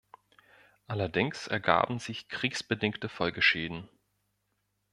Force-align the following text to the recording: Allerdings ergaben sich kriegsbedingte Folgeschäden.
Allerdings 0.87 1.45
ergaben 1.45 1.99
sich 1.99 2.27
kriegsbedingte 2.27 3.07
Folgeschäden. 3.07 3.87